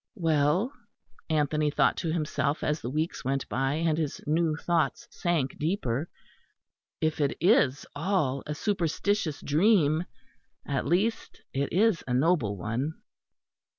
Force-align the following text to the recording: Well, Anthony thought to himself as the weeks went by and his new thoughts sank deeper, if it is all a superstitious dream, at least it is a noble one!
Well, 0.15 0.73
Anthony 1.29 1.69
thought 1.69 1.95
to 1.97 2.11
himself 2.11 2.63
as 2.63 2.81
the 2.81 2.89
weeks 2.89 3.23
went 3.23 3.47
by 3.49 3.75
and 3.75 3.99
his 3.99 4.19
new 4.25 4.55
thoughts 4.55 5.07
sank 5.11 5.59
deeper, 5.59 6.09
if 7.01 7.21
it 7.21 7.37
is 7.39 7.85
all 7.95 8.41
a 8.47 8.55
superstitious 8.55 9.39
dream, 9.41 10.05
at 10.65 10.87
least 10.87 11.43
it 11.53 11.71
is 11.71 12.03
a 12.07 12.15
noble 12.15 12.57
one! 12.57 12.95